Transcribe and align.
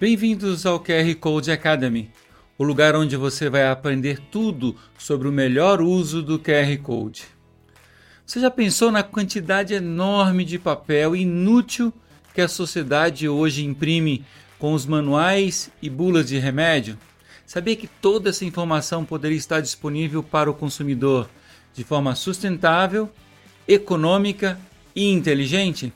Bem-vindos 0.00 0.66
ao 0.66 0.80
QR 0.80 1.14
Code 1.20 1.52
Academy, 1.52 2.10
o 2.58 2.64
lugar 2.64 2.96
onde 2.96 3.16
você 3.16 3.48
vai 3.48 3.68
aprender 3.68 4.18
tudo 4.18 4.74
sobre 4.98 5.28
o 5.28 5.32
melhor 5.32 5.80
uso 5.80 6.20
do 6.20 6.36
QR 6.36 6.76
Code. 6.82 7.26
Você 8.26 8.40
já 8.40 8.50
pensou 8.50 8.90
na 8.90 9.04
quantidade 9.04 9.72
enorme 9.72 10.44
de 10.44 10.58
papel 10.58 11.14
inútil 11.14 11.94
que 12.34 12.40
a 12.40 12.48
sociedade 12.48 13.28
hoje 13.28 13.64
imprime 13.64 14.24
com 14.58 14.72
os 14.72 14.84
manuais 14.84 15.70
e 15.80 15.88
bulas 15.88 16.26
de 16.26 16.38
remédio? 16.38 16.98
Sabia 17.46 17.76
que 17.76 17.86
toda 17.86 18.30
essa 18.30 18.44
informação 18.44 19.04
poderia 19.04 19.38
estar 19.38 19.60
disponível 19.60 20.24
para 20.24 20.50
o 20.50 20.54
consumidor 20.54 21.30
de 21.72 21.84
forma 21.84 22.16
sustentável, 22.16 23.08
econômica 23.66 24.58
e 24.94 25.08
inteligente? 25.08 25.92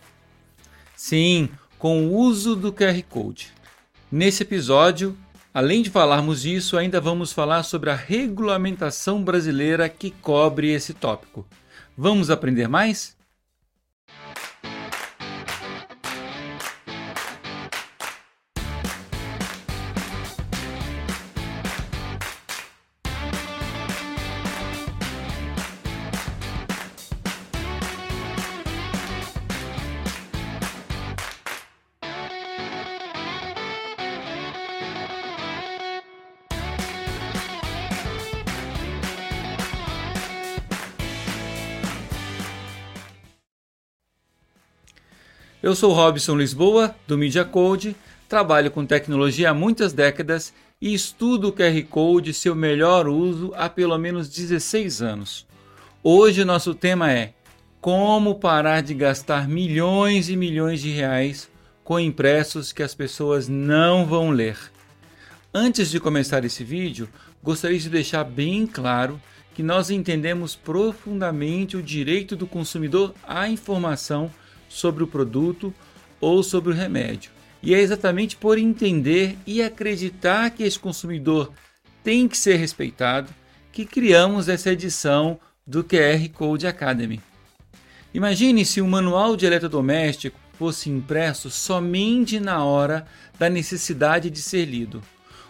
Sim, 0.95 1.49
com 1.80 2.07
o 2.07 2.15
uso 2.17 2.55
do 2.55 2.73
QR 2.73 3.03
Code. 3.03 3.58
Nesse 4.11 4.43
episódio, 4.43 5.15
além 5.53 5.83
de 5.83 5.91
falarmos 5.91 6.41
disso, 6.41 6.79
ainda 6.79 6.99
vamos 6.99 7.30
falar 7.30 7.62
sobre 7.62 7.91
a 7.91 7.95
regulamentação 7.95 9.23
brasileira 9.23 9.87
que 9.87 10.11
cobre 10.11 10.73
esse 10.73 10.95
tópico. 10.95 11.47
Vamos 11.95 12.30
aprender 12.30 12.69
mais? 12.69 13.18
Eu 45.69 45.74
sou 45.74 45.93
Robson 45.93 46.35
Lisboa, 46.35 46.97
do 47.07 47.19
Media 47.19 47.45
Code, 47.45 47.95
trabalho 48.27 48.71
com 48.71 48.87
tecnologia 48.87 49.51
há 49.51 49.55
muitas 49.55 49.93
décadas 49.93 50.51
e 50.80 50.95
estudo 50.95 51.49
o 51.49 51.52
QR 51.52 51.83
Code 51.91 52.30
e 52.30 52.33
seu 52.33 52.55
melhor 52.55 53.07
uso 53.07 53.52
há 53.55 53.69
pelo 53.69 53.99
menos 53.99 54.30
16 54.30 55.02
anos. 55.02 55.47
Hoje 56.02 56.43
nosso 56.43 56.75
tema 56.75 57.13
é 57.13 57.35
como 57.83 58.37
parar 58.37 58.80
de 58.80 58.95
gastar 58.95 59.47
milhões 59.47 60.30
e 60.30 60.37
milhões 60.38 60.80
de 60.80 60.88
reais 60.88 61.51
com 61.85 62.01
impressos 62.01 62.73
que 62.73 62.82
as 62.82 62.95
pessoas 62.95 63.47
não 63.47 64.06
vão 64.06 64.31
ler. 64.31 64.56
Antes 65.53 65.91
de 65.91 66.00
começar 66.00 66.47
esse 66.47 66.65
vídeo, 66.65 67.10
gostaria 67.43 67.78
de 67.78 67.91
deixar 67.91 68.25
bem 68.25 68.66
claro 68.66 69.21
que 69.55 69.62
nós 69.62 69.91
entendemos 69.91 70.56
profundamente 70.56 71.77
o 71.77 71.82
direito 71.82 72.34
do 72.34 72.47
consumidor 72.47 73.12
à 73.22 73.50
informação 73.50 74.31
sobre 74.69 75.03
o 75.03 75.06
produto 75.06 75.72
ou 76.21 76.43
sobre 76.43 76.72
o 76.72 76.75
remédio. 76.75 77.31
E 77.62 77.75
é 77.75 77.81
exatamente 77.81 78.37
por 78.37 78.59
entender 78.59 79.37
e 79.47 79.62
acreditar 79.62 80.50
que 80.50 80.62
esse 80.62 80.78
consumidor 80.78 81.53
tem 82.05 82.28
que 82.28 82.38
ser 82.38 82.56
respeitado 82.56 83.33
que 83.72 83.84
criamos 83.84 84.49
essa 84.49 84.72
edição 84.72 85.38
do 85.66 85.84
QR 85.84 86.28
Code 86.33 86.66
Academy. 86.66 87.21
Imagine 88.15 88.65
se 88.65 88.81
um 88.81 88.88
manual 88.88 89.37
de 89.37 89.47
eletrodoméstico 89.47 90.38
fosse 90.55 90.88
impresso 90.91 91.50
somente 91.50 92.41
na 92.41 92.65
hora 92.65 93.06
da 93.38 93.49
necessidade 93.49 94.31
de 94.31 94.41
ser 94.41 94.65
lido. 94.65 95.03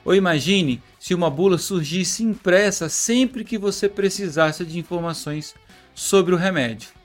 Ou 0.04 0.14
imagine 0.14 0.82
se 0.98 1.14
uma 1.14 1.30
bula 1.30 1.58
surgisse 1.58 2.22
impressa 2.22 2.88
sempre 2.88 3.44
que 3.44 3.56
você 3.56 3.88
precisasse 3.88 4.64
de 4.64 4.78
informações 4.78 5.54
sobre 5.94 6.34
o 6.34 6.38
remédio 6.38 6.97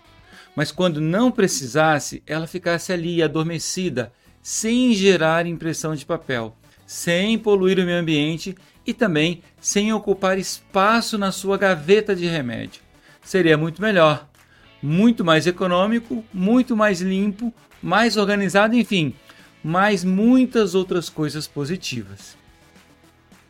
mas 0.55 0.71
quando 0.71 1.01
não 1.01 1.31
precisasse, 1.31 2.21
ela 2.27 2.47
ficasse 2.47 2.91
ali 2.93 3.21
adormecida, 3.21 4.11
sem 4.41 4.93
gerar 4.93 5.45
impressão 5.45 5.95
de 5.95 6.05
papel, 6.05 6.55
sem 6.85 7.37
poluir 7.37 7.79
o 7.79 7.83
meio 7.83 7.97
ambiente 7.99 8.55
e 8.85 8.93
também 8.93 9.41
sem 9.59 9.93
ocupar 9.93 10.37
espaço 10.37 11.17
na 11.17 11.31
sua 11.31 11.57
gaveta 11.57 12.15
de 12.15 12.25
remédio. 12.25 12.81
Seria 13.23 13.57
muito 13.57 13.81
melhor, 13.81 14.27
muito 14.81 15.23
mais 15.23 15.47
econômico, 15.47 16.23
muito 16.33 16.75
mais 16.75 17.01
limpo, 17.01 17.53
mais 17.81 18.17
organizado, 18.17 18.75
enfim, 18.75 19.15
mais 19.63 20.03
muitas 20.03 20.75
outras 20.75 21.09
coisas 21.09 21.47
positivas. 21.47 22.37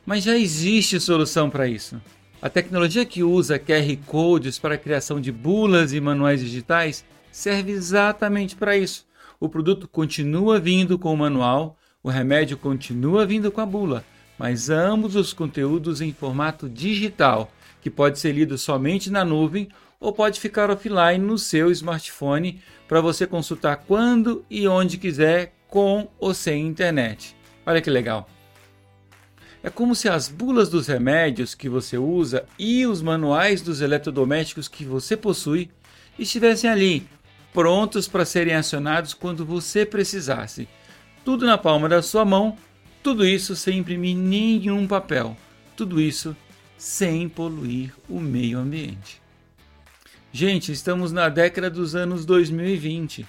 Mas 0.06 0.24
já 0.24 0.38
existe 0.38 1.00
solução 1.00 1.50
para 1.50 1.68
isso. 1.68 2.00
A 2.44 2.50
tecnologia 2.50 3.06
que 3.06 3.24
usa 3.24 3.58
QR 3.58 3.96
Codes 4.06 4.60
para 4.60 4.76
a 4.76 4.78
criação 4.78 5.22
de 5.22 5.32
bulas 5.32 5.94
e 5.94 6.02
manuais 6.02 6.42
digitais 6.42 7.06
serve 7.32 7.72
exatamente 7.72 8.54
para 8.54 8.76
isso. 8.76 9.08
O 9.40 9.48
produto 9.48 9.88
continua 9.88 10.60
vindo 10.60 11.00
com 11.00 11.14
o 11.14 11.18
manual, 11.18 11.78
o 12.04 12.10
remédio 12.10 12.58
continua 12.58 13.26
vindo 13.26 13.50
com 13.50 13.62
a 13.62 13.66
bula, 13.66 14.04
mas 14.38 14.70
ambos 14.70 15.16
os 15.16 15.32
conteúdos 15.32 16.02
em 16.02 16.12
formato 16.12 16.68
digital, 16.68 17.50
que 17.80 17.90
pode 17.90 18.20
ser 18.20 18.34
lido 18.34 18.58
somente 18.58 19.10
na 19.10 19.24
nuvem 19.24 19.70
ou 19.98 20.12
pode 20.12 20.38
ficar 20.38 20.70
offline 20.70 21.26
no 21.26 21.38
seu 21.38 21.72
smartphone 21.72 22.60
para 22.90 23.00
você 23.00 23.26
consultar 23.26 23.86
quando 23.88 24.44
e 24.50 24.68
onde 24.68 24.98
quiser, 24.98 25.54
com 25.70 26.10
ou 26.20 26.34
sem 26.34 26.68
internet. 26.68 27.38
Olha 27.66 27.82
que 27.82 27.90
legal! 27.90 28.28
É 29.64 29.70
como 29.70 29.96
se 29.96 30.10
as 30.10 30.28
bulas 30.28 30.68
dos 30.68 30.88
remédios 30.88 31.56
que 31.56 31.70
você 31.70 31.98
usa 31.98 32.46
e 32.60 32.86
os 32.86 33.02
manuais 33.02 33.62
dos 33.62 33.80
eletrodomésticos 33.80 34.68
que 34.68 34.84
você 34.84 35.16
possui 35.16 35.70
estivessem 36.20 36.70
ali, 36.70 37.08
prontos 37.54 38.06
para 38.06 38.26
serem 38.26 38.56
acionados 38.56 39.14
quando 39.14 39.46
você 39.46 39.86
precisasse. 39.86 40.68
Tudo 41.24 41.46
na 41.46 41.58
palma 41.58 41.88
da 41.88 42.02
sua 42.02 42.26
mão, 42.26 42.58
tudo 43.02 43.26
isso 43.26 43.56
sem 43.56 43.80
imprimir 43.80 44.18
nenhum 44.18 44.86
papel, 44.86 45.38
tudo 45.78 46.02
isso 46.02 46.36
sem 46.78 47.30
poluir 47.30 47.94
o 48.10 48.20
meio 48.20 48.60
ambiente. 48.60 49.22
Gente, 50.30 50.74
estamos 50.74 51.14
na 51.14 51.30
década 51.30 51.70
dos 51.70 51.96
anos 51.96 52.26
2020. 52.26 53.26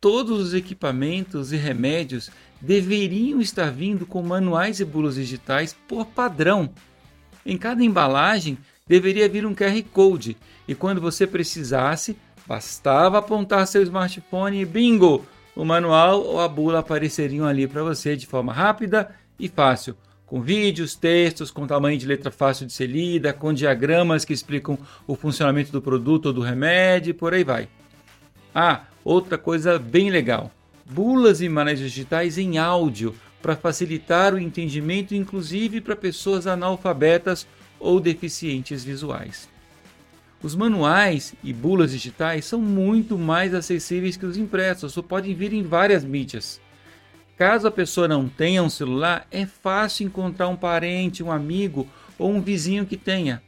Todos 0.00 0.38
os 0.38 0.54
equipamentos 0.54 1.50
e 1.50 1.56
remédios 1.56 2.30
deveriam 2.60 3.40
estar 3.40 3.70
vindo 3.70 4.04
com 4.06 4.22
manuais 4.22 4.80
e 4.80 4.84
bulas 4.84 5.14
digitais 5.14 5.76
por 5.86 6.06
padrão. 6.06 6.70
Em 7.44 7.56
cada 7.56 7.82
embalagem 7.82 8.58
deveria 8.86 9.28
vir 9.28 9.46
um 9.46 9.54
QR 9.54 9.82
Code 9.92 10.36
e 10.66 10.74
quando 10.74 11.00
você 11.00 11.26
precisasse, 11.26 12.16
bastava 12.46 13.18
apontar 13.18 13.66
seu 13.66 13.82
smartphone 13.82 14.60
e 14.60 14.64
bingo! 14.64 15.24
O 15.54 15.64
manual 15.64 16.22
ou 16.22 16.40
a 16.40 16.46
bula 16.46 16.78
apareceriam 16.78 17.46
ali 17.46 17.66
para 17.66 17.82
você 17.82 18.14
de 18.14 18.26
forma 18.26 18.52
rápida 18.52 19.10
e 19.40 19.48
fácil, 19.48 19.96
com 20.24 20.40
vídeos, 20.40 20.94
textos, 20.94 21.50
com 21.50 21.66
tamanho 21.66 21.98
de 21.98 22.06
letra 22.06 22.30
fácil 22.30 22.64
de 22.64 22.72
ser 22.72 22.86
lida, 22.86 23.32
com 23.32 23.52
diagramas 23.52 24.24
que 24.24 24.32
explicam 24.32 24.78
o 25.04 25.16
funcionamento 25.16 25.72
do 25.72 25.82
produto 25.82 26.26
ou 26.26 26.32
do 26.32 26.40
remédio 26.40 27.10
e 27.10 27.14
por 27.14 27.34
aí 27.34 27.42
vai. 27.42 27.68
Ah, 28.54 28.84
outra 29.04 29.36
coisa 29.36 29.80
bem 29.80 30.10
legal 30.10 30.52
bulas 30.88 31.40
e 31.40 31.48
manuais 31.48 31.78
digitais 31.78 32.38
em 32.38 32.56
áudio 32.56 33.14
para 33.42 33.54
facilitar 33.54 34.34
o 34.34 34.38
entendimento, 34.38 35.14
inclusive 35.14 35.80
para 35.80 35.94
pessoas 35.94 36.46
analfabetas 36.46 37.46
ou 37.78 38.00
deficientes 38.00 38.82
visuais. 38.82 39.48
Os 40.42 40.54
manuais 40.54 41.34
e 41.42 41.52
bulas 41.52 41.90
digitais 41.90 42.44
são 42.44 42.60
muito 42.60 43.18
mais 43.18 43.54
acessíveis 43.54 44.16
que 44.16 44.24
os 44.24 44.36
impressos, 44.36 44.96
ou 44.96 45.02
podem 45.02 45.34
vir 45.34 45.52
em 45.52 45.62
várias 45.62 46.04
mídias. 46.04 46.60
Caso 47.36 47.68
a 47.68 47.70
pessoa 47.70 48.08
não 48.08 48.28
tenha 48.28 48.62
um 48.62 48.70
celular, 48.70 49.26
é 49.30 49.46
fácil 49.46 50.06
encontrar 50.06 50.48
um 50.48 50.56
parente, 50.56 51.22
um 51.22 51.30
amigo 51.30 51.86
ou 52.18 52.30
um 52.30 52.40
vizinho 52.40 52.86
que 52.86 52.96
tenha. 52.96 53.42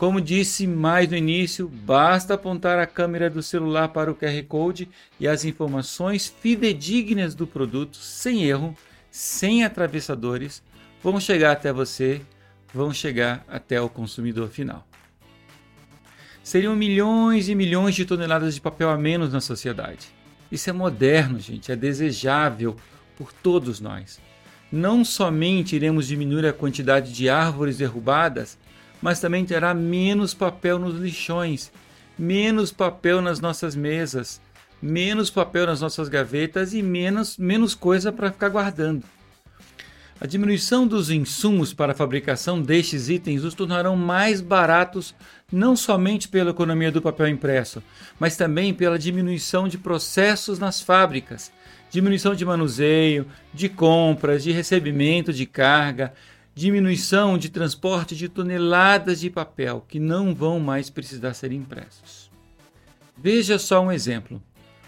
Como 0.00 0.18
disse 0.18 0.66
mais 0.66 1.10
no 1.10 1.14
início, 1.14 1.68
basta 1.68 2.32
apontar 2.32 2.78
a 2.78 2.86
câmera 2.86 3.28
do 3.28 3.42
celular 3.42 3.88
para 3.88 4.10
o 4.10 4.14
QR 4.14 4.42
Code 4.48 4.88
e 5.20 5.28
as 5.28 5.44
informações 5.44 6.26
fidedignas 6.40 7.34
do 7.34 7.46
produto, 7.46 7.98
sem 7.98 8.44
erro, 8.44 8.74
sem 9.10 9.62
atravessadores, 9.62 10.62
vão 11.02 11.20
chegar 11.20 11.52
até 11.52 11.70
você, 11.70 12.22
vão 12.72 12.94
chegar 12.94 13.44
até 13.46 13.78
o 13.78 13.90
consumidor 13.90 14.48
final. 14.48 14.88
Seriam 16.42 16.74
milhões 16.74 17.50
e 17.50 17.54
milhões 17.54 17.94
de 17.94 18.06
toneladas 18.06 18.54
de 18.54 18.60
papel 18.62 18.88
a 18.88 18.96
menos 18.96 19.34
na 19.34 19.40
sociedade. 19.42 20.08
Isso 20.50 20.70
é 20.70 20.72
moderno, 20.72 21.38
gente, 21.38 21.70
é 21.70 21.76
desejável 21.76 22.74
por 23.18 23.34
todos 23.34 23.80
nós. 23.80 24.18
Não 24.72 25.04
somente 25.04 25.76
iremos 25.76 26.06
diminuir 26.06 26.46
a 26.46 26.54
quantidade 26.54 27.12
de 27.12 27.28
árvores 27.28 27.76
derrubadas, 27.76 28.56
mas 29.00 29.20
também 29.20 29.44
terá 29.44 29.72
menos 29.74 30.34
papel 30.34 30.78
nos 30.78 31.00
lixões, 31.00 31.72
menos 32.18 32.70
papel 32.72 33.20
nas 33.20 33.40
nossas 33.40 33.74
mesas, 33.74 34.40
menos 34.80 35.30
papel 35.30 35.66
nas 35.66 35.80
nossas 35.80 36.08
gavetas 36.08 36.74
e 36.74 36.82
menos, 36.82 37.36
menos 37.36 37.74
coisa 37.74 38.12
para 38.12 38.30
ficar 38.30 38.48
guardando. 38.48 39.04
A 40.20 40.26
diminuição 40.26 40.86
dos 40.86 41.08
insumos 41.08 41.72
para 41.72 41.92
a 41.92 41.94
fabricação 41.94 42.60
destes 42.60 43.08
itens 43.08 43.42
os 43.42 43.54
tornarão 43.54 43.96
mais 43.96 44.42
baratos 44.42 45.14
não 45.50 45.74
somente 45.74 46.28
pela 46.28 46.50
economia 46.50 46.92
do 46.92 47.00
papel 47.00 47.28
impresso, 47.28 47.82
mas 48.18 48.36
também 48.36 48.74
pela 48.74 48.98
diminuição 48.98 49.66
de 49.66 49.78
processos 49.78 50.58
nas 50.58 50.78
fábricas, 50.78 51.50
diminuição 51.90 52.34
de 52.34 52.44
manuseio, 52.44 53.26
de 53.54 53.70
compras, 53.70 54.42
de 54.44 54.52
recebimento 54.52 55.32
de 55.32 55.46
carga, 55.46 56.12
diminuição 56.54 57.38
de 57.38 57.48
transporte 57.48 58.14
de 58.16 58.28
toneladas 58.28 59.20
de 59.20 59.30
papel 59.30 59.84
que 59.88 59.98
não 59.98 60.34
vão 60.34 60.60
mais 60.60 60.90
precisar 60.90 61.34
ser 61.34 61.52
impressos. 61.52 62.30
Veja 63.16 63.58
só 63.58 63.80
um 63.82 63.92
exemplo. 63.92 64.42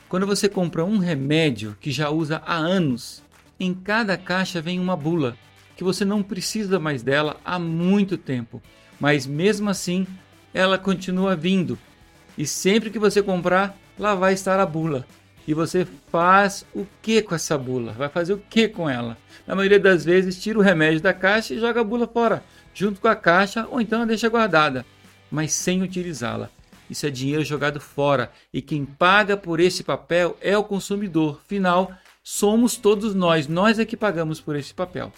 Quando 0.08 0.26
você 0.26 0.48
compra 0.48 0.84
um 0.84 0.98
remédio 0.98 1.76
que 1.80 1.90
já 1.90 2.10
usa 2.10 2.42
há 2.44 2.56
anos 2.56 3.22
em 3.58 3.72
cada 3.72 4.16
caixa 4.16 4.60
vem 4.60 4.80
uma 4.80 4.96
bula, 4.96 5.36
que 5.76 5.84
você 5.84 6.04
não 6.04 6.22
precisa 6.22 6.78
mais 6.78 7.02
dela 7.02 7.40
há 7.44 7.58
muito 7.58 8.16
tempo, 8.18 8.62
mas 8.98 9.26
mesmo 9.26 9.70
assim 9.70 10.06
ela 10.52 10.78
continua 10.78 11.34
vindo. 11.34 11.78
E 12.36 12.46
sempre 12.46 12.90
que 12.90 12.98
você 12.98 13.22
comprar, 13.22 13.76
lá 13.98 14.14
vai 14.14 14.32
estar 14.32 14.58
a 14.60 14.66
bula. 14.66 15.06
E 15.46 15.54
você 15.54 15.86
faz 16.10 16.64
o 16.74 16.86
que 17.00 17.20
com 17.22 17.34
essa 17.34 17.58
bula? 17.58 17.92
Vai 17.92 18.08
fazer 18.08 18.32
o 18.32 18.38
que 18.38 18.68
com 18.68 18.88
ela? 18.88 19.18
Na 19.46 19.54
maioria 19.54 19.80
das 19.80 20.04
vezes, 20.04 20.40
tira 20.40 20.58
o 20.58 20.62
remédio 20.62 21.00
da 21.00 21.12
caixa 21.12 21.54
e 21.54 21.58
joga 21.58 21.80
a 21.80 21.84
bula 21.84 22.06
fora, 22.06 22.44
junto 22.72 23.00
com 23.00 23.08
a 23.08 23.16
caixa, 23.16 23.66
ou 23.70 23.80
então 23.80 24.02
a 24.02 24.06
deixa 24.06 24.28
guardada, 24.28 24.86
mas 25.30 25.52
sem 25.52 25.82
utilizá-la. 25.82 26.48
Isso 26.88 27.06
é 27.06 27.10
dinheiro 27.10 27.44
jogado 27.44 27.80
fora 27.80 28.30
e 28.52 28.60
quem 28.60 28.84
paga 28.84 29.36
por 29.36 29.58
esse 29.58 29.82
papel 29.82 30.36
é 30.40 30.56
o 30.56 30.64
consumidor 30.64 31.40
final 31.48 31.90
somos 32.22 32.76
todos 32.76 33.14
nós, 33.14 33.48
nós 33.48 33.78
é 33.78 33.84
que 33.84 33.96
pagamos 33.96 34.40
por 34.40 34.54
esse 34.56 34.72
papel. 34.72 35.12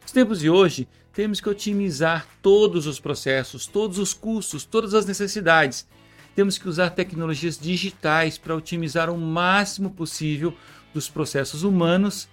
Nos 0.00 0.12
tempos 0.12 0.40
de 0.40 0.50
hoje, 0.50 0.86
temos 1.12 1.40
que 1.40 1.48
otimizar 1.48 2.26
todos 2.42 2.86
os 2.86 3.00
processos, 3.00 3.66
todos 3.66 3.98
os 3.98 4.12
custos, 4.12 4.64
todas 4.64 4.94
as 4.94 5.06
necessidades. 5.06 5.86
Temos 6.34 6.58
que 6.58 6.68
usar 6.68 6.90
tecnologias 6.90 7.58
digitais 7.58 8.36
para 8.38 8.56
otimizar 8.56 9.08
o 9.10 9.16
máximo 9.16 9.90
possível 9.90 10.54
dos 10.92 11.08
processos 11.08 11.62
humanos 11.62 12.28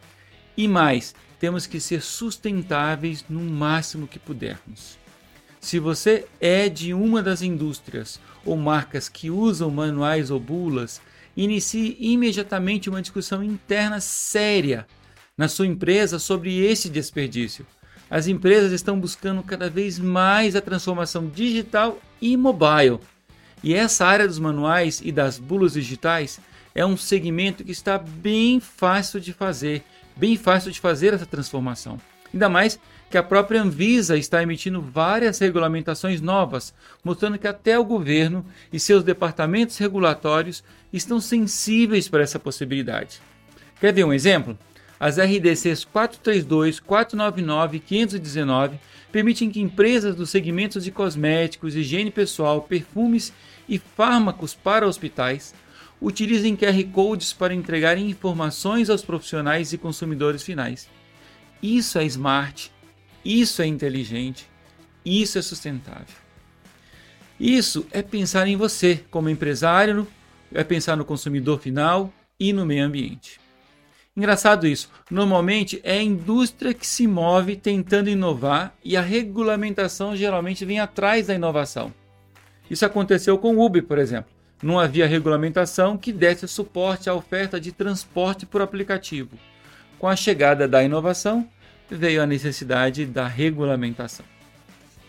e 0.58 0.68
mais, 0.68 1.16
temos 1.40 1.66
que 1.66 1.80
ser 1.80 2.02
sustentáveis 2.02 3.26
no 3.30 3.40
máximo 3.40 4.08
que 4.08 4.20
pudermos. 4.20 5.00
Se 5.60 5.80
você 5.80 6.26
é 6.40 6.68
de 6.68 6.94
uma 6.94 7.22
das 7.22 7.42
indústrias 7.42 8.20
ou 8.44 8.58
marcas 8.58 9.08
que 9.08 9.30
usam 9.30 9.70
manuais 9.70 10.32
ou 10.32 10.40
bulas, 10.40 11.02
inicie 11.38 11.96
imediatamente 12.00 12.90
uma 12.90 13.02
discussão 13.02 13.44
interna 13.44 14.00
séria 14.00 14.88
na 15.38 15.48
sua 15.48 15.68
empresa 15.68 16.20
sobre 16.20 16.60
esse 16.60 16.90
desperdício. 16.90 17.66
As 18.10 18.28
empresas 18.28 18.72
estão 18.72 19.00
buscando 19.00 19.42
cada 19.42 19.70
vez 19.70 19.98
mais 19.98 20.56
a 20.56 20.62
transformação 20.62 21.28
digital 21.28 22.00
e 22.20 22.36
mobile. 22.36 23.00
E 23.64 23.74
essa 23.74 24.06
área 24.06 24.28
dos 24.28 24.40
manuais 24.40 25.02
e 25.04 25.12
das 25.12 25.38
bulas 25.38 25.74
digitais 25.74 26.40
é 26.74 26.86
um 26.86 26.98
segmento 26.98 27.64
que 27.64 27.72
está 27.72 27.98
bem 27.98 28.60
fácil 28.60 29.20
de 29.20 29.34
fazer, 29.34 29.84
bem 30.16 30.36
fácil 30.36 30.72
de 30.72 30.80
fazer 30.80 31.14
essa 31.14 31.26
transformação. 31.26 32.00
Ainda 32.34 32.50
mais 32.50 32.80
que 33.10 33.18
a 33.18 33.24
própria 33.24 33.62
Anvisa 33.62 34.18
está 34.18 34.42
emitindo 34.42 34.82
várias 34.82 35.38
regulamentações 35.38 36.22
novas, 36.22 36.74
mostrando 37.04 37.38
que 37.38 37.48
até 37.48 37.78
o 37.78 37.84
governo 37.84 38.46
e 38.72 38.80
seus 38.80 39.04
departamentos 39.04 39.78
regulatórios 39.78 40.64
estão 40.94 41.20
sensíveis 41.20 42.08
para 42.08 42.24
essa 42.24 42.40
possibilidade. 42.40 43.22
Quer 43.82 43.94
ver 43.94 44.06
um 44.06 44.14
exemplo? 44.14 44.58
As 45.02 45.18
RDCs 45.18 45.84
432, 45.86 46.80
499 46.80 47.78
e 47.78 47.80
519 47.80 48.80
permitem 49.12 49.50
que 49.50 49.60
empresas 49.60 50.16
dos 50.16 50.30
segmentos 50.30 50.84
de 50.84 50.92
cosméticos, 50.92 51.76
higiene 51.76 52.12
pessoal, 52.12 52.62
perfumes 52.62 53.34
e 53.68 53.80
fármacos 53.80 54.54
para 54.54 54.88
hospitais 54.88 55.56
utilizem 56.00 56.56
QR 56.56 56.84
Codes 56.94 57.34
para 57.34 57.52
entregar 57.52 57.98
informações 57.98 58.92
aos 58.92 59.02
profissionais 59.02 59.74
e 59.74 59.78
consumidores 59.80 60.44
finais. 60.44 60.88
Isso 61.64 61.98
é 61.98 62.06
smart, 62.06 62.72
isso 63.26 63.64
é 63.64 63.66
inteligente, 63.66 64.48
isso 65.04 65.40
é 65.40 65.42
sustentável. 65.42 66.16
Isso 67.40 67.88
é 67.90 68.04
pensar 68.04 68.48
em 68.48 68.56
você 68.56 69.04
como 69.10 69.32
empresário, 69.32 70.08
é 70.54 70.64
pensar 70.64 70.96
no 70.96 71.04
consumidor 71.04 71.60
final 71.60 72.14
e 72.40 72.54
no 72.54 72.68
meio 72.68 72.86
ambiente. 72.86 73.41
Engraçado 74.16 74.68
isso, 74.68 74.90
normalmente 75.10 75.80
é 75.86 75.94
a 75.94 76.04
indústria 76.04 76.74
que 76.74 76.86
se 76.86 77.08
move 77.08 77.56
tentando 77.56 78.10
inovar 78.10 78.76
e 78.84 78.98
a 78.98 79.02
regulamentação 79.02 80.18
geralmente 80.18 80.66
vem 80.66 80.82
atrás 80.82 81.28
da 81.28 81.34
inovação. 81.34 81.94
Isso 82.70 82.86
aconteceu 82.86 83.38
com 83.38 83.56
o 83.56 83.66
Uber, 83.66 83.84
por 83.84 83.98
exemplo. 83.98 84.30
Não 84.62 84.78
havia 84.78 85.08
regulamentação 85.08 85.98
que 85.98 86.12
desse 86.12 86.46
suporte 86.46 87.10
à 87.10 87.14
oferta 87.14 87.60
de 87.60 87.72
transporte 87.72 88.46
por 88.46 88.62
aplicativo. 88.62 89.38
Com 89.98 90.10
a 90.10 90.16
chegada 90.16 90.68
da 90.68 90.84
inovação, 90.84 91.48
veio 91.90 92.22
a 92.22 92.28
necessidade 92.28 93.06
da 93.06 93.28
regulamentação. 93.28 94.26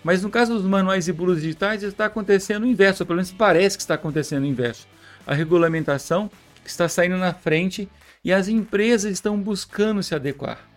Mas 0.05 0.23
no 0.23 0.31
caso 0.31 0.55
dos 0.55 0.65
manuais 0.65 1.09
e 1.09 1.13
bulos 1.13 1.43
digitais, 1.43 1.83
está 1.83 2.07
acontecendo 2.07 2.63
o 2.63 2.67
inverso, 2.67 3.03
ou 3.03 3.07
pelo 3.07 3.17
menos 3.17 3.33
parece 3.33 3.77
que 3.77 3.83
está 3.83 3.95
acontecendo 3.95 4.45
o 4.45 4.47
inverso. 4.47 4.87
A 5.27 5.35
regulamentação 5.35 6.31
está 6.65 6.89
saindo 6.89 7.17
na 7.17 7.35
frente 7.35 7.89
e 8.25 8.33
as 8.33 8.49
empresas 8.49 9.13
estão 9.13 9.41
buscando 9.41 10.03
se 10.03 10.15
adequar. 10.15 10.69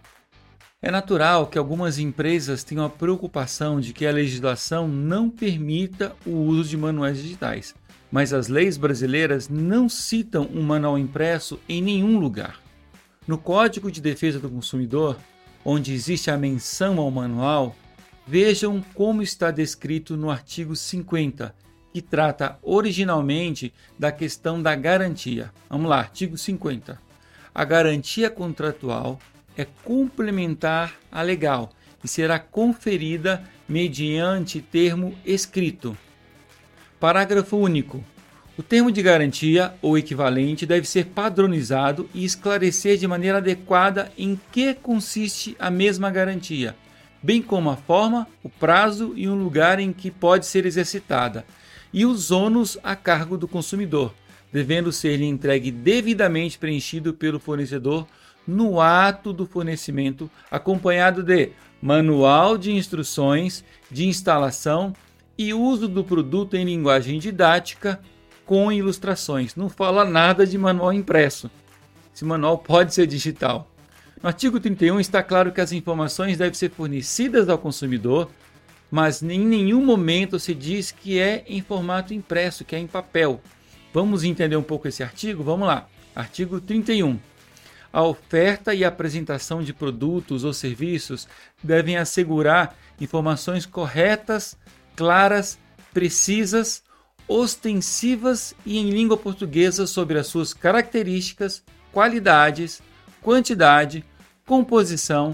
É 0.82 0.92
natural 0.92 1.48
que 1.48 1.58
algumas 1.58 1.98
empresas 1.98 2.64
tenham 2.64 2.86
a 2.86 2.90
preocupação 2.90 3.80
de 3.80 3.94
que 3.94 4.06
a 4.06 4.12
legislação 4.12 4.88
não 4.88 5.30
permita 5.30 6.16
o 6.26 6.32
uso 6.32 6.70
de 6.70 6.78
manuais 6.78 7.22
digitais, 7.22 7.74
mas 8.12 8.34
as 8.34 8.48
leis 8.48 8.78
brasileiras 8.78 9.50
não 9.50 9.90
citam 9.90 10.48
um 10.54 10.62
manual 10.62 10.98
impresso 10.98 11.60
em 11.68 11.82
nenhum 11.82 12.20
lugar. 12.20 12.60
No 13.28 13.38
Código 13.38 13.92
de 13.92 14.00
Defesa 14.00 14.40
do 14.40 14.50
Consumidor, 14.50 15.18
onde 15.64 15.94
existe 15.94 16.30
a 16.30 16.38
menção 16.38 17.00
ao 17.00 17.10
manual, 17.10 17.76
vejam 18.28 18.84
como 18.94 19.24
está 19.24 19.50
descrito 19.50 20.16
no 20.16 20.30
artigo 20.30 20.76
50, 20.76 21.56
que 21.92 22.02
trata 22.02 22.60
originalmente 22.62 23.74
da 23.98 24.12
questão 24.12 24.62
da 24.62 24.76
garantia. 24.76 25.52
Vamos 25.70 25.90
lá, 25.90 25.98
artigo 26.00 26.38
50. 26.38 27.05
A 27.58 27.64
garantia 27.64 28.30
contratual 28.30 29.18
é 29.56 29.66
complementar 29.86 30.94
à 31.10 31.22
legal 31.22 31.72
e 32.04 32.08
será 32.08 32.38
conferida 32.38 33.42
mediante 33.66 34.60
termo 34.60 35.16
escrito. 35.26 35.98
Parágrafo 37.00 37.56
único. 37.56 38.04
O 38.58 38.64
termo 38.64 38.92
de 38.92 39.02
garantia 39.02 39.74
ou 39.82 39.98
equivalente 39.98 40.66
deve 40.66 40.86
ser 40.86 41.06
padronizado 41.06 42.10
e 42.14 42.26
esclarecer 42.26 42.98
de 42.98 43.08
maneira 43.08 43.38
adequada 43.38 44.12
em 44.18 44.38
que 44.52 44.74
consiste 44.74 45.56
a 45.58 45.72
mesma 45.72 46.12
garantia, 46.12 46.76
bem 47.24 47.42
como 47.42 47.70
a 47.70 47.78
forma, 47.78 48.28
o 48.44 48.50
prazo 48.50 49.14
e 49.16 49.30
o 49.30 49.34
lugar 49.34 49.80
em 49.80 49.94
que 49.94 50.12
pode 50.12 50.46
ser 50.46 50.66
exercitada, 50.66 51.46
e 51.94 52.06
os 52.06 52.32
ônus 52.32 52.78
a 52.84 52.98
cargo 52.98 53.38
do 53.38 53.48
consumidor, 53.48 54.14
devendo 54.56 54.90
ser-lhe 54.90 55.26
entregue 55.26 55.70
devidamente 55.70 56.58
preenchido 56.58 57.14
pelo 57.14 57.42
fornecedor 57.42 58.08
no 58.48 58.80
ato 58.80 59.34
do 59.34 59.46
fornecimento, 59.46 60.32
acompanhado 60.50 61.22
de 61.22 61.50
manual 61.82 62.58
de 62.58 62.72
instruções 62.72 63.66
de 63.92 64.08
instalação 64.08 64.94
e 65.38 65.54
uso 65.54 65.90
do 65.90 66.06
produto 66.06 66.56
em 66.56 66.64
linguagem 66.64 67.20
didática 67.20 68.00
com 68.46 68.72
ilustrações. 68.72 69.58
Não 69.58 69.68
fala 69.68 70.06
nada 70.06 70.48
de 70.48 70.58
manual 70.58 70.94
impresso. 70.94 71.52
Esse 72.16 72.24
manual 72.24 72.58
pode 72.58 72.94
ser 72.94 73.08
digital. 73.08 73.70
No 74.24 74.30
artigo 74.30 74.58
31 74.58 75.02
está 75.02 75.22
claro 75.22 75.52
que 75.52 75.60
as 75.60 75.74
informações 75.74 76.38
devem 76.38 76.54
ser 76.54 76.72
fornecidas 76.72 77.50
ao 77.50 77.58
consumidor, 77.58 78.32
mas 78.90 79.22
em 79.22 79.46
nenhum 79.46 79.84
momento 79.84 80.40
se 80.40 80.54
diz 80.54 80.92
que 80.92 81.20
é 81.20 81.44
em 81.46 81.62
formato 81.62 82.14
impresso, 82.14 82.64
que 82.64 82.74
é 82.74 82.80
em 82.80 82.88
papel. 82.88 83.42
Vamos 83.96 84.26
entender 84.26 84.58
um 84.58 84.62
pouco 84.62 84.90
esse 84.90 85.02
artigo? 85.02 85.42
Vamos 85.42 85.70
lá. 85.70 85.88
Artigo 86.14 86.60
31. 86.60 87.18
A 87.94 88.04
oferta 88.04 88.76
e 88.76 88.84
apresentação 88.84 89.64
de 89.64 89.72
produtos 89.72 90.44
ou 90.44 90.52
serviços 90.52 91.30
devem 91.64 91.96
assegurar 91.96 92.76
informações 93.00 93.66
corretas, 93.66 94.58
claras, 94.98 95.58
precisas 95.94 96.84
ostensivas 97.26 98.54
e 98.66 98.78
em 98.78 98.90
língua 98.90 99.16
portuguesa 99.16 99.88
sobre 99.88 100.20
as 100.20 100.28
suas 100.28 100.54
características, 100.54 101.64
qualidades, 101.94 102.82
quantidade, 103.22 104.04
composição, 104.46 105.34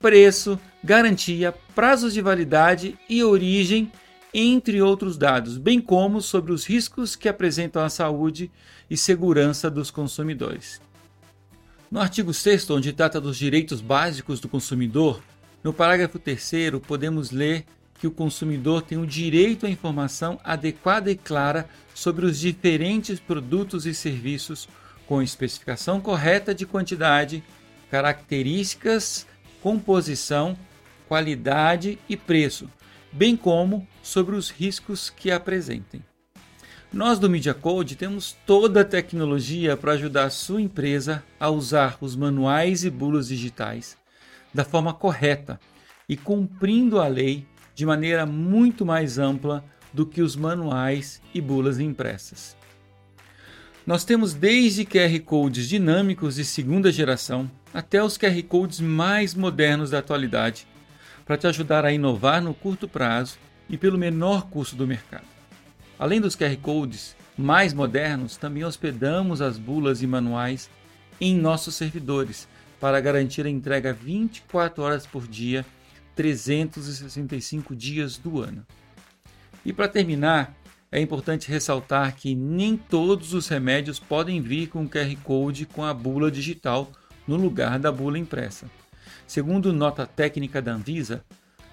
preço, 0.00 0.58
garantia, 0.82 1.54
prazos 1.74 2.14
de 2.14 2.22
validade 2.22 2.98
e 3.06 3.22
origem, 3.22 3.92
entre 4.32 4.82
outros 4.82 5.16
dados, 5.16 5.56
bem 5.56 5.80
como 5.80 6.20
sobre 6.20 6.52
os 6.52 6.66
riscos 6.66 7.16
que 7.16 7.28
apresentam 7.28 7.82
à 7.82 7.88
saúde 7.88 8.50
e 8.90 8.96
segurança 8.96 9.70
dos 9.70 9.90
consumidores. 9.90 10.80
No 11.90 12.00
artigo 12.00 12.34
6, 12.34 12.68
onde 12.70 12.92
trata 12.92 13.20
dos 13.20 13.36
direitos 13.36 13.80
básicos 13.80 14.40
do 14.40 14.48
consumidor, 14.48 15.22
No 15.64 15.72
parágrafo 15.72 16.18
3, 16.20 16.78
podemos 16.86 17.30
ler 17.32 17.64
que 17.98 18.06
o 18.06 18.12
consumidor 18.12 18.82
tem 18.82 18.96
o 18.96 19.06
direito 19.06 19.66
à 19.66 19.70
informação 19.70 20.38
adequada 20.44 21.10
e 21.10 21.16
clara 21.16 21.68
sobre 21.94 22.24
os 22.24 22.38
diferentes 22.38 23.18
produtos 23.18 23.84
e 23.84 23.92
serviços, 23.92 24.68
com 25.06 25.20
especificação 25.20 26.00
correta 26.00 26.54
de 26.54 26.64
quantidade, 26.64 27.42
características, 27.90 29.26
composição, 29.60 30.56
qualidade 31.08 31.98
e 32.08 32.16
preço, 32.16 32.70
bem 33.12 33.36
como 33.36 33.86
sobre 34.02 34.36
os 34.36 34.50
riscos 34.50 35.10
que 35.10 35.30
apresentem. 35.30 36.02
Nós 36.92 37.18
do 37.18 37.28
Media 37.28 37.52
Code 37.52 37.96
temos 37.96 38.36
toda 38.46 38.80
a 38.80 38.84
tecnologia 38.84 39.76
para 39.76 39.92
ajudar 39.92 40.24
a 40.24 40.30
sua 40.30 40.62
empresa 40.62 41.22
a 41.38 41.50
usar 41.50 41.98
os 42.00 42.16
manuais 42.16 42.84
e 42.84 42.90
bulas 42.90 43.28
digitais 43.28 43.96
da 44.54 44.64
forma 44.64 44.94
correta 44.94 45.60
e 46.08 46.16
cumprindo 46.16 46.98
a 46.98 47.06
lei 47.06 47.46
de 47.74 47.84
maneira 47.84 48.24
muito 48.24 48.86
mais 48.86 49.18
ampla 49.18 49.62
do 49.92 50.06
que 50.06 50.22
os 50.22 50.34
manuais 50.34 51.20
e 51.34 51.40
bulas 51.40 51.78
impressas. 51.78 52.56
Nós 53.86 54.04
temos 54.04 54.34
desde 54.34 54.84
QR 54.84 55.18
Codes 55.24 55.68
dinâmicos 55.68 56.36
de 56.36 56.44
segunda 56.44 56.90
geração 56.90 57.50
até 57.72 58.02
os 58.02 58.18
QR 58.18 58.42
Codes 58.42 58.80
mais 58.80 59.34
modernos 59.34 59.90
da 59.90 59.98
atualidade, 59.98 60.66
para 61.28 61.36
te 61.36 61.46
ajudar 61.46 61.84
a 61.84 61.92
inovar 61.92 62.40
no 62.40 62.54
curto 62.54 62.88
prazo 62.88 63.36
e 63.68 63.76
pelo 63.76 63.98
menor 63.98 64.48
custo 64.48 64.74
do 64.74 64.86
mercado. 64.86 65.26
Além 65.98 66.22
dos 66.22 66.34
QR 66.34 66.56
Codes 66.56 67.14
mais 67.36 67.74
modernos, 67.74 68.38
também 68.38 68.64
hospedamos 68.64 69.42
as 69.42 69.58
bulas 69.58 70.00
e 70.00 70.06
manuais 70.06 70.70
em 71.20 71.36
nossos 71.36 71.74
servidores 71.74 72.48
para 72.80 72.98
garantir 72.98 73.44
a 73.44 73.50
entrega 73.50 73.92
24 73.92 74.82
horas 74.82 75.06
por 75.06 75.28
dia, 75.28 75.66
365 76.16 77.76
dias 77.76 78.16
do 78.16 78.40
ano. 78.40 78.66
E 79.66 79.70
para 79.70 79.86
terminar, 79.86 80.56
é 80.90 80.98
importante 80.98 81.50
ressaltar 81.50 82.16
que 82.16 82.34
nem 82.34 82.74
todos 82.74 83.34
os 83.34 83.48
remédios 83.48 83.98
podem 83.98 84.40
vir 84.40 84.68
com 84.68 84.88
QR 84.88 85.14
Code 85.22 85.66
com 85.66 85.84
a 85.84 85.92
bula 85.92 86.30
digital 86.30 86.90
no 87.26 87.36
lugar 87.36 87.78
da 87.78 87.92
bula 87.92 88.18
impressa. 88.18 88.66
Segundo 89.28 89.74
nota 89.74 90.06
técnica 90.06 90.62
da 90.62 90.72
Anvisa, 90.72 91.22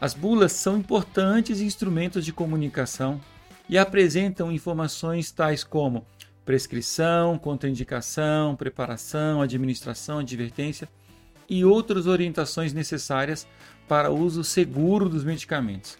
as 0.01 0.13
bulas 0.13 0.51
são 0.51 0.77
importantes 0.77 1.61
instrumentos 1.61 2.25
de 2.25 2.33
comunicação 2.33 3.21
e 3.69 3.77
apresentam 3.77 4.51
informações 4.51 5.31
tais 5.31 5.63
como 5.63 6.05
prescrição, 6.45 7.37
contraindicação, 7.37 8.57
preparação, 8.57 9.41
administração, 9.41 10.19
advertência 10.19 10.89
e 11.49 11.63
outras 11.63 12.07
orientações 12.07 12.73
necessárias 12.73 13.47
para 13.87 14.11
o 14.11 14.19
uso 14.19 14.43
seguro 14.43 15.07
dos 15.07 15.23
medicamentos. 15.23 15.97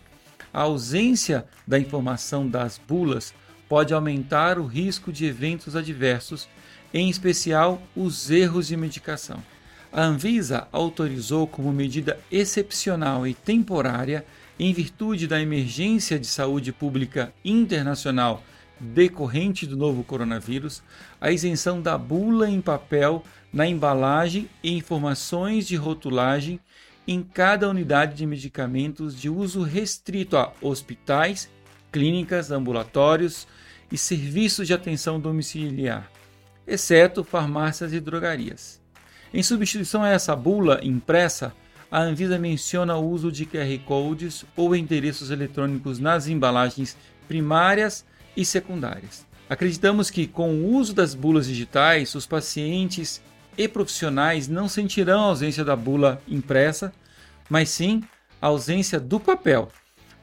A 0.54 0.64
ausência 0.64 1.46
da 1.66 1.80
informação 1.80 2.46
das 2.46 2.78
bulas 2.78 3.34
pode 3.70 3.94
aumentar 3.94 4.60
o 4.60 4.66
risco 4.66 5.10
de 5.10 5.26
eventos 5.26 5.74
adversos, 5.74 6.50
em 6.94 7.10
especial 7.10 7.82
os 7.96 8.30
erros 8.30 8.68
de 8.68 8.76
medicação. 8.76 9.42
A 9.98 10.04
Anvisa 10.04 10.68
autorizou 10.74 11.48
como 11.48 11.72
medida 11.72 12.20
excepcional 12.30 13.26
e 13.26 13.34
temporária, 13.34 14.26
em 14.60 14.74
virtude 14.74 15.26
da 15.26 15.42
emergência 15.42 16.20
de 16.20 16.28
saúde 16.28 16.74
pública 16.74 17.34
internacional 17.46 18.44
decorrente 18.78 19.66
do 19.66 19.78
novo 19.78 20.04
coronavírus, 20.04 20.84
a 21.22 21.32
isenção 21.32 21.82
da 21.82 21.98
bula 21.98 22.50
em 22.50 22.60
papel 22.60 23.24
na 23.54 23.66
embalagem 23.66 24.50
e 24.62 24.74
informações 24.76 25.66
de 25.66 25.78
rotulagem 25.78 26.60
em 27.08 27.24
cada 27.24 27.70
unidade 27.70 28.16
de 28.16 28.26
medicamentos 28.26 29.18
de 29.18 29.30
uso 29.30 29.64
restrito 29.64 30.36
a 30.36 30.52
hospitais, 30.62 31.50
clínicas, 31.90 32.52
ambulatórios 32.52 33.48
e 33.90 33.98
serviços 33.98 34.68
de 34.68 34.74
atenção 34.74 35.22
domiciliar, 35.22 36.12
exceto 36.68 37.24
farmácias 37.24 37.94
e 37.94 38.02
drogarias. 38.02 38.84
Em 39.36 39.44
substituição 39.44 40.02
a 40.02 40.08
essa 40.08 40.34
bula 40.34 40.80
impressa, 40.82 41.54
a 41.92 42.00
Anvisa 42.00 42.40
menciona 42.40 42.96
o 42.96 43.06
uso 43.06 43.30
de 43.30 43.46
QR 43.46 43.78
codes 43.86 44.46
ou 44.56 44.74
endereços 44.74 45.30
eletrônicos 45.30 46.00
nas 46.00 46.30
embalagens 46.30 46.96
primárias 47.28 48.06
e 48.38 48.46
secundárias. 48.46 49.28
Acreditamos 49.50 50.10
que, 50.10 50.26
com 50.26 50.52
o 50.52 50.74
uso 50.74 50.94
das 50.94 51.14
bulas 51.14 51.48
digitais, 51.48 52.16
os 52.16 52.26
pacientes 52.26 53.22
e 53.58 53.68
profissionais 53.68 54.48
não 54.48 54.70
sentirão 54.70 55.20
a 55.20 55.28
ausência 55.28 55.66
da 55.66 55.76
bula 55.76 56.22
impressa, 56.30 56.94
mas 57.50 57.68
sim 57.68 58.02
a 58.42 58.48
ausência 58.48 59.02
do 59.02 59.20
papel. 59.20 59.68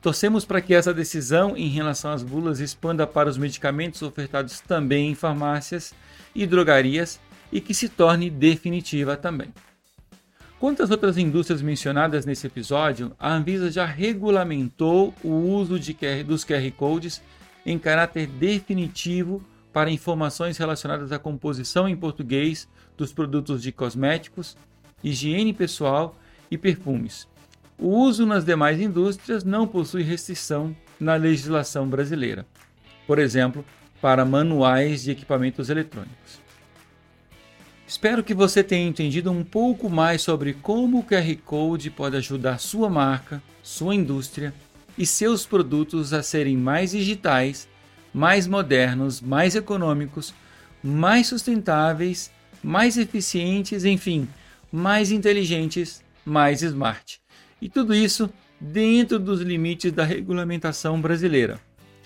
Torcemos 0.01 0.47
para 0.47 0.63
que 0.63 0.73
essa 0.73 0.95
decisão 0.95 1.55
em 1.55 1.69
relação 1.69 2.13
às 2.13 2.23
bulas 2.23 2.61
expanda 2.61 3.07
para 3.07 3.29
os 3.29 3.37
medicamentos 3.37 4.01
ofertados 4.01 4.59
também 4.61 5.11
em 5.11 5.15
farmácias 5.15 5.93
e 6.35 6.47
drogarias 6.47 7.21
e 7.53 7.61
que 7.61 7.75
se 7.75 7.89
torne 7.89 8.31
definitiva 8.31 9.17
também. 9.17 9.53
Quanto 10.59 10.83
às 10.83 10.91
outras 10.91 11.19
indústrias 11.19 11.61
mencionadas 11.61 12.25
nesse 12.25 12.47
episódio, 12.47 13.13
a 13.19 13.33
Anvisa 13.33 13.71
já 13.71 13.85
regulamentou 13.85 15.13
o 15.23 15.29
uso 15.29 15.75
QR, 15.75 16.25
dos 16.25 16.45
QR 16.45 16.71
Codes 16.77 17.21
em 17.67 17.79
caráter 17.79 18.27
definitivo 18.27 19.45
para 19.73 19.91
informações 19.91 20.57
relacionadas 20.57 21.11
à 21.13 21.19
composição 21.19 21.89
em 21.89 21.97
português 21.97 22.69
dos 22.97 23.13
produtos 23.13 23.63
de 23.63 23.73
cosméticos, 23.73 24.57
higiene 25.03 25.53
pessoal 25.53 26.17
e 26.51 26.57
perfumes. 26.57 27.27
O 27.79 27.89
uso 27.89 28.25
nas 28.25 28.45
demais 28.45 28.81
indústrias 28.81 29.43
não 29.43 29.67
possui 29.67 30.03
restrição 30.03 30.77
na 31.01 31.17
legislação 31.17 31.89
brasileira, 31.89 32.47
por 33.07 33.19
exemplo, 33.19 33.65
para 34.01 34.25
manuais 34.25 35.03
de 35.03 35.11
equipamentos 35.11 35.71
eletrônicos. 35.71 36.41
Espero 37.93 38.25
que 38.25 38.33
você 38.33 38.65
tenha 38.65 38.89
entendido 38.89 39.31
um 39.31 39.45
pouco 39.45 39.91
mais 39.91 40.23
sobre 40.23 40.55
como 40.55 41.01
o 41.01 41.05
QR 41.05 41.37
Code 41.45 41.91
pode 41.91 42.17
ajudar 42.17 42.59
sua 42.59 42.89
marca, 42.89 43.43
sua 43.63 43.95
indústria 43.95 44.55
e 44.97 45.05
seus 45.05 45.45
produtos 45.45 46.15
a 46.15 46.23
serem 46.23 46.57
mais 46.57 46.93
digitais, 46.93 47.69
mais 48.13 48.47
modernos, 48.47 49.21
mais 49.21 49.55
econômicos, 49.55 50.33
mais 50.83 51.27
sustentáveis, 51.27 52.33
mais 52.65 52.97
eficientes, 52.97 53.85
enfim, 53.85 54.27
mais 54.73 55.13
inteligentes, 55.13 56.03
mais 56.25 56.63
smart. 56.63 57.21
E 57.61 57.69
tudo 57.69 57.95
isso 57.95 58.31
dentro 58.59 59.19
dos 59.19 59.43
limites 59.43 59.93
da 59.93 60.03
regulamentação 60.03 60.99
brasileira. 60.99 61.61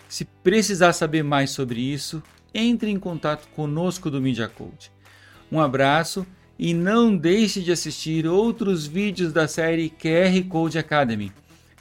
Se 0.08 0.24
precisar 0.24 0.92
saber 0.94 1.22
mais 1.22 1.50
sobre 1.50 1.80
isso, 1.80 2.20
entre 2.52 2.90
em 2.90 2.98
contato 2.98 3.46
conosco 3.54 4.10
do 4.10 4.20
Media 4.20 4.48
Code. 4.48 4.95
Um 5.50 5.60
abraço 5.60 6.26
e 6.58 6.72
não 6.72 7.16
deixe 7.16 7.60
de 7.62 7.72
assistir 7.72 8.26
outros 8.26 8.86
vídeos 8.86 9.32
da 9.32 9.46
série 9.46 9.90
QR 9.90 10.42
Code 10.48 10.78
Academy 10.78 11.32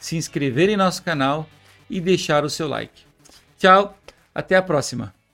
se 0.05 0.15
inscrever 0.15 0.69
em 0.69 0.77
nosso 0.77 1.01
canal 1.01 1.49
e 1.89 1.99
deixar 1.99 2.43
o 2.43 2.49
seu 2.49 2.67
like. 2.67 3.03
Tchau, 3.57 3.97
até 4.33 4.55
a 4.55 4.61
próxima! 4.61 5.24